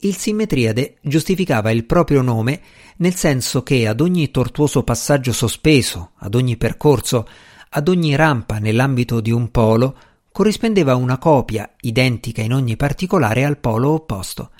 il 0.00 0.16
simmetriade 0.16 0.96
giustificava 1.00 1.70
il 1.70 1.84
proprio 1.84 2.20
nome 2.20 2.60
nel 2.98 3.14
senso 3.14 3.62
che 3.62 3.86
ad 3.86 4.00
ogni 4.00 4.30
tortuoso 4.30 4.82
passaggio 4.82 5.32
sospeso, 5.32 6.12
ad 6.16 6.34
ogni 6.34 6.56
percorso, 6.56 7.26
ad 7.70 7.88
ogni 7.88 8.14
rampa 8.14 8.58
nell'ambito 8.58 9.20
di 9.20 9.30
un 9.30 9.50
polo, 9.50 9.96
corrispondeva 10.32 10.94
una 10.96 11.18
copia 11.18 11.70
identica 11.80 12.42
in 12.42 12.52
ogni 12.52 12.76
particolare 12.76 13.44
al 13.44 13.58
polo 13.58 13.90
opposto. 13.90 14.50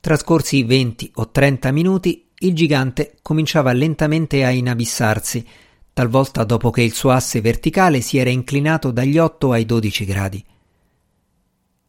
Trascorsi 0.00 0.62
venti 0.62 1.10
o 1.16 1.30
trenta 1.30 1.70
minuti, 1.72 2.28
il 2.38 2.54
gigante 2.54 3.16
cominciava 3.22 3.72
lentamente 3.72 4.44
a 4.44 4.50
inabissarsi, 4.50 5.46
talvolta 5.92 6.44
dopo 6.44 6.70
che 6.70 6.82
il 6.82 6.94
suo 6.94 7.10
asse 7.10 7.40
verticale 7.40 8.00
si 8.00 8.18
era 8.18 8.30
inclinato 8.30 8.90
dagli 8.90 9.18
8 9.18 9.52
ai 9.52 9.66
12 9.66 10.04
gradi. 10.04 10.44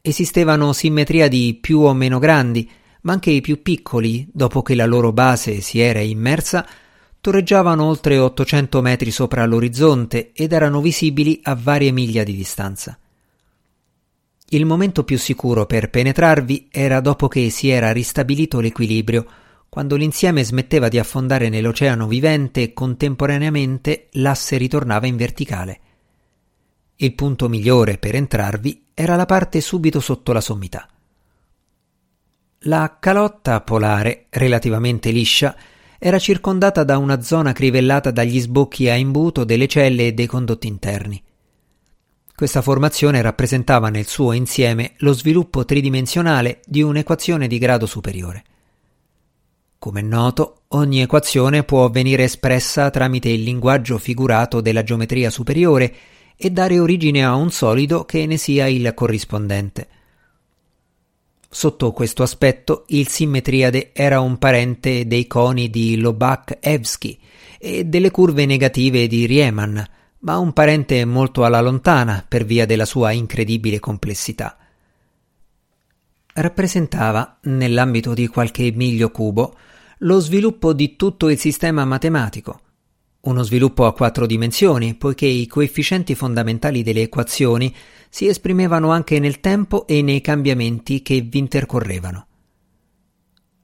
Esistevano 0.01 0.73
simmetriadi 0.73 1.59
più 1.61 1.81
o 1.81 1.93
meno 1.93 2.17
grandi, 2.17 2.67
ma 3.01 3.13
anche 3.13 3.29
i 3.29 3.41
più 3.41 3.61
piccoli, 3.61 4.27
dopo 4.33 4.63
che 4.63 4.73
la 4.73 4.85
loro 4.85 5.11
base 5.11 5.61
si 5.61 5.79
era 5.79 5.99
immersa, 5.99 6.67
torreggiavano 7.21 7.83
oltre 7.83 8.17
800 8.17 8.81
metri 8.81 9.11
sopra 9.11 9.45
l'orizzonte 9.45 10.31
ed 10.33 10.53
erano 10.53 10.81
visibili 10.81 11.39
a 11.43 11.55
varie 11.55 11.91
miglia 11.91 12.23
di 12.23 12.35
distanza. 12.35 12.97
Il 14.49 14.65
momento 14.65 15.03
più 15.03 15.19
sicuro 15.19 15.67
per 15.67 15.91
penetrarvi 15.91 16.69
era 16.71 16.99
dopo 16.99 17.27
che 17.27 17.51
si 17.51 17.69
era 17.69 17.91
ristabilito 17.91 18.59
l'equilibrio, 18.59 19.25
quando 19.69 19.95
l'insieme 19.95 20.43
smetteva 20.43 20.89
di 20.89 20.97
affondare 20.97 21.47
nell'oceano 21.47 22.07
vivente 22.07 22.61
e 22.63 22.73
contemporaneamente 22.73 24.07
l'asse 24.13 24.57
ritornava 24.57 25.05
in 25.05 25.15
verticale. 25.15 25.79
Il 27.01 27.15
punto 27.15 27.49
migliore 27.49 27.97
per 27.97 28.13
entrarvi 28.13 28.89
era 28.93 29.15
la 29.15 29.25
parte 29.25 29.59
subito 29.59 29.99
sotto 29.99 30.33
la 30.33 30.41
sommità. 30.41 30.87
La 32.65 32.97
calotta 32.99 33.59
polare, 33.61 34.27
relativamente 34.29 35.09
liscia, 35.09 35.55
era 35.97 36.19
circondata 36.19 36.83
da 36.83 36.99
una 36.99 37.19
zona 37.23 37.53
crivellata 37.53 38.11
dagli 38.11 38.39
sbocchi 38.39 38.87
a 38.87 38.93
imbuto 38.93 39.43
delle 39.43 39.67
celle 39.67 40.07
e 40.07 40.13
dei 40.13 40.27
condotti 40.27 40.67
interni. 40.67 41.19
Questa 42.35 42.61
formazione 42.61 43.19
rappresentava 43.23 43.89
nel 43.89 44.05
suo 44.05 44.33
insieme 44.33 44.93
lo 44.97 45.13
sviluppo 45.13 45.65
tridimensionale 45.65 46.59
di 46.67 46.83
un'equazione 46.83 47.47
di 47.47 47.57
grado 47.57 47.87
superiore. 47.87 48.43
Come 49.79 50.01
è 50.01 50.03
noto, 50.03 50.65
ogni 50.67 51.01
equazione 51.01 51.63
può 51.63 51.89
venire 51.89 52.25
espressa 52.25 52.91
tramite 52.91 53.29
il 53.29 53.41
linguaggio 53.41 53.97
figurato 53.97 54.61
della 54.61 54.83
geometria 54.83 55.31
superiore 55.31 55.95
e 56.43 56.49
dare 56.49 56.79
origine 56.79 57.23
a 57.23 57.35
un 57.35 57.51
solido 57.51 58.03
che 58.03 58.25
ne 58.25 58.35
sia 58.35 58.65
il 58.65 58.91
corrispondente. 58.95 59.87
Sotto 61.47 61.91
questo 61.91 62.23
aspetto, 62.23 62.85
il 62.87 63.07
simmetriade 63.07 63.91
era 63.93 64.21
un 64.21 64.39
parente 64.39 65.05
dei 65.05 65.27
coni 65.27 65.69
di 65.69 65.97
Lobach-Evsky 65.97 67.19
e 67.59 67.83
delle 67.83 68.09
curve 68.09 68.47
negative 68.47 69.05
di 69.05 69.27
Riemann, 69.27 69.77
ma 70.19 70.39
un 70.39 70.51
parente 70.51 71.05
molto 71.05 71.43
alla 71.43 71.61
lontana 71.61 72.25
per 72.27 72.43
via 72.43 72.65
della 72.65 72.85
sua 72.85 73.11
incredibile 73.11 73.79
complessità. 73.79 74.57
Rappresentava, 76.33 77.37
nell'ambito 77.43 78.15
di 78.15 78.25
qualche 78.25 78.71
miglio 78.71 79.11
cubo, 79.11 79.55
lo 79.99 80.19
sviluppo 80.19 80.73
di 80.73 80.95
tutto 80.95 81.29
il 81.29 81.37
sistema 81.37 81.85
matematico, 81.85 82.61
uno 83.21 83.43
sviluppo 83.43 83.85
a 83.85 83.93
quattro 83.93 84.25
dimensioni, 84.25 84.95
poiché 84.95 85.25
i 85.25 85.45
coefficienti 85.45 86.15
fondamentali 86.15 86.81
delle 86.81 87.03
equazioni 87.03 87.73
si 88.09 88.27
esprimevano 88.27 88.91
anche 88.91 89.19
nel 89.19 89.39
tempo 89.39 89.85
e 89.85 90.01
nei 90.01 90.21
cambiamenti 90.21 91.01
che 91.01 91.21
vi 91.21 91.37
intercorrevano. 91.37 92.25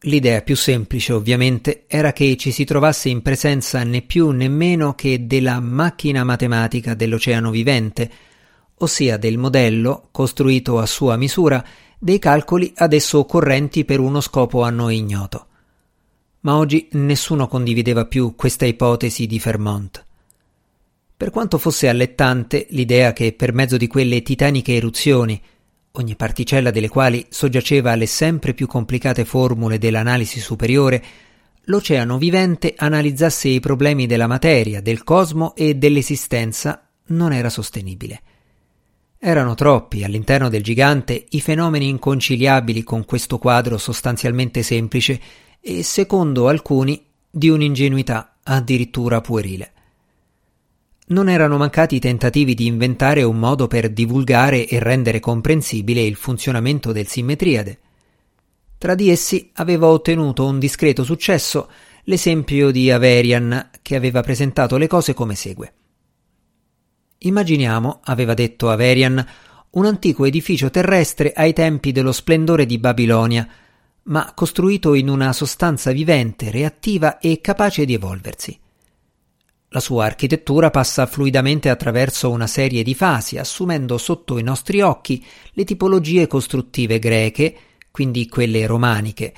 L'idea 0.02 0.42
più 0.42 0.56
semplice, 0.56 1.12
ovviamente, 1.12 1.86
era 1.88 2.14
che 2.14 2.38
ci 2.38 2.52
si 2.52 2.66
trovasse 2.66 3.10
in 3.10 3.24
presenza 3.24 3.84
né 3.84 4.04
più 4.04 4.30
né 4.30 4.48
meno 4.48 4.94
che 4.94 5.26
della 5.26 5.60
macchina 5.60 6.24
matematica 6.24 6.94
dell'oceano 6.94 7.50
vivente, 7.50 8.10
ossia 8.76 9.18
del 9.18 9.40
modello, 9.40 10.10
costruito 10.12 10.78
a 10.78 10.86
sua 10.86 11.18
misura, 11.18 11.66
dei 11.98 12.20
calcoli 12.20 12.72
ad 12.76 12.94
esso 12.94 13.18
occorrenti 13.18 13.86
per 13.86 14.00
uno 14.00 14.22
scopo 14.22 14.62
a 14.62 14.70
noi 14.70 14.98
ignoto. 14.98 15.47
Ma 16.41 16.56
oggi 16.56 16.88
nessuno 16.91 17.48
condivideva 17.48 18.06
più 18.06 18.36
questa 18.36 18.65
ipotesi 18.65 19.27
di 19.27 19.39
Fermont. 19.39 20.06
Per 21.17 21.29
quanto 21.32 21.58
fosse 21.58 21.89
allettante 21.89 22.67
l'idea 22.70 23.12
che 23.12 23.34
per 23.34 23.53
mezzo 23.53 23.75
di 23.75 23.88
quelle 23.88 24.22
titaniche 24.22 24.75
eruzioni 24.75 25.41
ogni 25.94 26.15
particella 26.15 26.72
delle 26.72 26.89
quali 26.89 27.25
soggiaceva 27.29 27.91
alle 27.91 28.06
sempre 28.06 28.53
più 28.53 28.67
complicate 28.67 29.25
formule 29.25 29.77
dell'analisi 29.77 30.39
superiore, 30.39 31.03
l'oceano 31.63 32.17
vivente 32.17 32.74
analizzasse 32.77 33.48
i 33.48 33.60
problemi 33.60 34.06
della 34.06 34.27
materia, 34.27 34.79
del 34.79 35.03
cosmo 35.03 35.56
e 35.56 35.75
dell'esistenza 35.75 36.88
non 37.08 37.34
era 37.34 37.50
sostenibile. 37.50 38.22
Erano 39.20 39.56
troppi 39.56 40.03
all'interno 40.03 40.50
del 40.50 40.62
gigante 40.62 41.25
i 41.29 41.41
fenomeni 41.41 41.89
inconciliabili 41.89 42.84
con 42.84 43.03
questo 43.03 43.39
quadro 43.39 43.77
sostanzialmente 43.79 44.62
semplice 44.62 45.19
e, 45.67 45.84
secondo 45.84 46.47
alcuni, 46.47 47.06
di 47.30 47.49
un'ingenuità 47.49 48.38
addirittura 48.43 49.19
puerile 49.19 49.71
non 51.10 51.30
erano 51.30 51.58
mancati 51.58 51.95
i 51.95 51.99
tentativi 51.99 52.53
di 52.53 52.65
inventare 52.65 53.23
un 53.23 53.38
modo 53.38 53.67
per 53.67 53.89
divulgare 53.89 54.67
e 54.67 54.80
rendere 54.80 55.19
comprensibile 55.19 56.01
il 56.01 56.15
funzionamento 56.15 56.91
del 56.91 57.08
simmetriade. 57.08 57.80
Tra 58.77 58.93
di 58.93 59.10
essi 59.10 59.49
aveva 59.53 59.88
ottenuto 59.88 60.45
un 60.45 60.60
discreto 60.60 61.03
successo 61.06 61.69
l'esempio 62.03 62.71
di 62.71 62.91
Averian, 62.91 63.69
che 63.82 63.95
aveva 63.95 64.21
presentato 64.21 64.75
le 64.75 64.88
cose 64.88 65.13
come 65.13 65.36
segue. 65.36 65.73
Immaginiamo, 67.19 68.01
aveva 68.03 68.34
detto 68.34 68.69
Averian, 68.69 69.25
un 69.69 69.86
antico 69.86 70.25
edificio 70.25 70.69
terrestre 70.69 71.32
ai 71.34 71.53
tempi 71.53 71.93
dello 71.93 72.12
splendore 72.12 72.65
di 72.65 72.77
Babilonia, 72.80 73.47
ma 74.08 74.32
costruito 74.34 74.93
in 74.93 75.10
una 75.10 75.34
sostanza 75.34 75.91
vivente, 75.91 76.52
reattiva 76.52 77.20
e 77.20 77.39
capace 77.41 77.86
di 77.86 77.93
evolversi. 77.93 78.60
La 79.70 79.80
sua 79.82 80.06
architettura 80.06 80.70
passa 80.72 81.06
fluidamente 81.06 81.70
attraverso 81.70 82.30
una 82.30 82.48
serie 82.48 82.84
di 82.84 82.96
fasi, 82.96 83.38
assumendo 83.38 83.98
sotto 83.98 84.38
i 84.38 84.43
nostri 84.43 84.82
occhi 84.82 85.24
le 85.52 85.65
tipologie 85.65 86.26
costruttive 86.26 87.00
greche, 87.00 87.56
quindi 87.91 88.30
quelle 88.30 88.65
romaniche. 88.65 89.34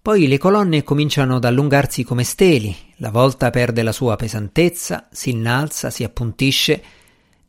Poi 0.00 0.28
le 0.28 0.38
colonne 0.38 0.84
cominciano 0.84 1.36
ad 1.36 1.44
allungarsi 1.44 2.04
come 2.04 2.22
steli, 2.22 2.74
la 2.98 3.10
volta 3.10 3.50
perde 3.50 3.82
la 3.82 3.90
sua 3.90 4.14
pesantezza, 4.14 5.08
si 5.10 5.30
innalza, 5.30 5.90
si 5.90 6.04
appuntisce, 6.04 6.82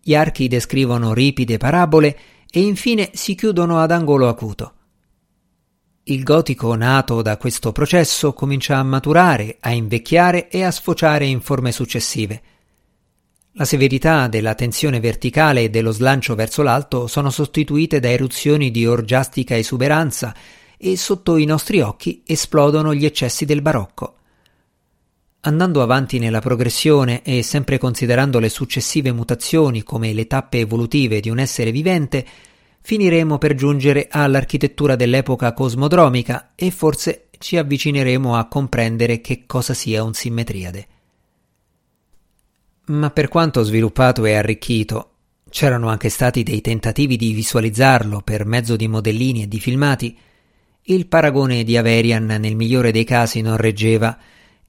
gli 0.01 0.15
archi 0.15 0.47
descrivono 0.47 1.13
ripide 1.13 1.57
parabole 1.57 2.17
e 2.49 2.61
infine 2.61 3.11
si 3.13 3.35
chiudono 3.35 3.77
ad 3.79 3.91
angolo 3.91 4.27
acuto. 4.27 4.76
Il 6.09 6.23
gotico 6.23 6.73
nato 6.73 7.21
da 7.21 7.35
questo 7.35 7.73
processo 7.73 8.31
comincia 8.31 8.77
a 8.77 8.83
maturare, 8.83 9.57
a 9.59 9.71
invecchiare 9.71 10.47
e 10.47 10.63
a 10.63 10.71
sfociare 10.71 11.25
in 11.25 11.41
forme 11.41 11.73
successive. 11.73 12.41
La 13.51 13.65
severità 13.65 14.29
della 14.29 14.55
tensione 14.55 15.01
verticale 15.01 15.63
e 15.63 15.69
dello 15.69 15.91
slancio 15.91 16.33
verso 16.33 16.61
l'alto 16.61 17.07
sono 17.07 17.29
sostituite 17.29 17.99
da 17.99 18.09
eruzioni 18.09 18.71
di 18.71 18.87
orgiastica 18.87 19.57
esuberanza 19.57 20.33
e 20.77 20.95
sotto 20.95 21.35
i 21.35 21.43
nostri 21.43 21.81
occhi 21.81 22.23
esplodono 22.25 22.93
gli 22.93 23.03
eccessi 23.03 23.43
del 23.43 23.61
barocco. 23.61 24.15
Andando 25.41 25.81
avanti 25.81 26.19
nella 26.19 26.39
progressione 26.39 27.21
e 27.21 27.43
sempre 27.43 27.77
considerando 27.77 28.39
le 28.39 28.47
successive 28.47 29.11
mutazioni 29.11 29.83
come 29.83 30.13
le 30.13 30.25
tappe 30.25 30.59
evolutive 30.59 31.19
di 31.19 31.29
un 31.29 31.39
essere 31.39 31.71
vivente, 31.71 32.25
finiremo 32.87 33.37
per 33.37 33.53
giungere 33.53 34.07
all'architettura 34.09 34.95
dell'epoca 34.95 35.51
cosmodromica 35.51 36.53
e 36.55 36.71
forse 36.71 37.27
ci 37.37 37.57
avvicineremo 37.57 38.37
a 38.37 38.47
comprendere 38.47 39.19
che 39.19 39.43
cosa 39.45 39.73
sia 39.73 40.03
un 40.03 40.13
simmetriade. 40.13 40.87
Ma 42.85 43.09
per 43.09 43.27
quanto 43.27 43.63
sviluppato 43.63 44.23
e 44.23 44.35
arricchito, 44.35 45.09
c'erano 45.49 45.89
anche 45.89 46.07
stati 46.07 46.43
dei 46.43 46.61
tentativi 46.61 47.17
di 47.17 47.33
visualizzarlo 47.33 48.21
per 48.21 48.45
mezzo 48.45 48.77
di 48.77 48.87
modellini 48.87 49.43
e 49.43 49.47
di 49.49 49.59
filmati, 49.59 50.17
il 50.83 51.07
paragone 51.07 51.65
di 51.65 51.75
Averian 51.75 52.23
nel 52.23 52.55
migliore 52.55 52.91
dei 52.91 53.03
casi 53.03 53.41
non 53.41 53.57
reggeva 53.57 54.17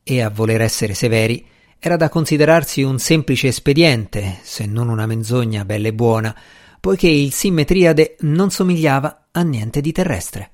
e, 0.03 0.23
a 0.23 0.29
voler 0.29 0.61
essere 0.61 0.93
severi, 0.93 1.47
era 1.79 1.95
da 1.95 2.09
considerarsi 2.09 2.83
un 2.83 2.99
semplice 2.99 3.47
espediente, 3.47 4.39
se 4.43 4.67
non 4.67 4.89
una 4.89 5.07
menzogna 5.07 5.65
bella 5.65 5.87
e 5.87 5.95
buona, 5.95 6.37
poiché 6.81 7.09
il 7.09 7.33
simmetriade 7.33 8.17
non 8.21 8.51
somigliava 8.51 9.29
a 9.33 9.43
niente 9.43 9.81
di 9.81 9.93
terrestre. 9.93 10.53